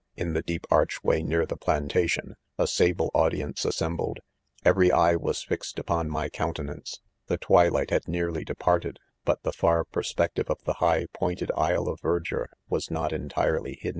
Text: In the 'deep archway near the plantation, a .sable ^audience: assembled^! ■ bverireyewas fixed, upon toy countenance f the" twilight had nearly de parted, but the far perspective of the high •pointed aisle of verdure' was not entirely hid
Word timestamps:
In 0.15 0.33
the 0.33 0.41
'deep 0.41 0.65
archway 0.71 1.21
near 1.21 1.45
the 1.45 1.55
plantation, 1.55 2.33
a 2.57 2.65
.sable 2.65 3.11
^audience: 3.13 3.67
assembled^! 3.67 4.17
■ 4.65 4.65
bverireyewas 4.65 5.45
fixed, 5.45 5.77
upon 5.77 6.09
toy 6.09 6.27
countenance 6.29 7.01
f 7.03 7.09
the" 7.27 7.37
twilight 7.37 7.91
had 7.91 8.07
nearly 8.07 8.43
de 8.43 8.55
parted, 8.55 8.97
but 9.25 9.43
the 9.43 9.53
far 9.53 9.83
perspective 9.83 10.49
of 10.49 10.57
the 10.63 10.73
high 10.81 11.05
•pointed 11.05 11.51
aisle 11.55 11.87
of 11.87 12.01
verdure' 12.01 12.47
was 12.67 12.89
not 12.89 13.13
entirely 13.13 13.77
hid 13.79 13.89